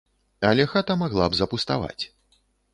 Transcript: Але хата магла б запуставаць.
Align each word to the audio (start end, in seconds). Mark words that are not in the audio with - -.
Але 0.51 0.65
хата 0.71 0.97
магла 1.03 1.29
б 1.29 1.39
запуставаць. 1.43 2.03